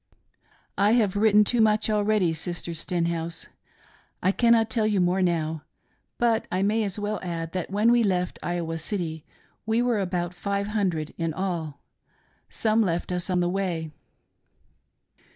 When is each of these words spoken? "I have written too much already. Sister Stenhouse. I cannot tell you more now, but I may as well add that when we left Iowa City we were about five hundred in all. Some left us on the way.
"I 0.79 0.93
have 0.93 1.15
written 1.15 1.43
too 1.43 1.61
much 1.61 1.87
already. 1.87 2.33
Sister 2.33 2.73
Stenhouse. 2.73 3.45
I 4.23 4.31
cannot 4.31 4.67
tell 4.67 4.87
you 4.87 4.99
more 4.99 5.21
now, 5.21 5.61
but 6.17 6.47
I 6.51 6.63
may 6.63 6.83
as 6.83 6.97
well 6.97 7.19
add 7.21 7.51
that 7.51 7.69
when 7.69 7.91
we 7.91 8.01
left 8.01 8.39
Iowa 8.41 8.79
City 8.79 9.25
we 9.67 9.79
were 9.83 9.99
about 9.99 10.33
five 10.33 10.69
hundred 10.69 11.13
in 11.19 11.35
all. 11.35 11.81
Some 12.49 12.81
left 12.81 13.11
us 13.11 13.29
on 13.29 13.41
the 13.41 13.47
way. 13.49 13.91